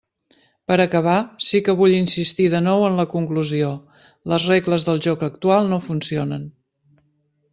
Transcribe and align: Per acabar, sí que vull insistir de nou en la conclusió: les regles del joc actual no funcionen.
Per 0.69 0.75
acabar, 0.83 1.17
sí 1.47 1.59
que 1.67 1.75
vull 1.81 1.93
insistir 1.97 2.47
de 2.53 2.61
nou 2.69 2.85
en 2.87 2.97
la 3.01 3.05
conclusió: 3.13 3.69
les 4.33 4.49
regles 4.55 4.89
del 4.89 5.03
joc 5.09 5.27
actual 5.31 5.73
no 5.75 5.83
funcionen. 5.89 6.49